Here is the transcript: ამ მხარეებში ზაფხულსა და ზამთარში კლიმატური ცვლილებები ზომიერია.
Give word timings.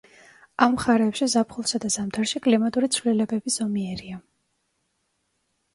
ამ 0.65 0.71
მხარეებში 0.75 1.27
ზაფხულსა 1.33 1.81
და 1.83 1.91
ზამთარში 1.97 2.41
კლიმატური 2.49 2.91
ცვლილებები 2.97 3.55
ზომიერია. 3.59 4.21